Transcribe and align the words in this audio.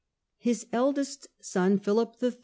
His 0.39 0.65
eldest 0.73 1.27
son, 1.41 1.77
Philip 1.77 2.15
III. 2.23 2.33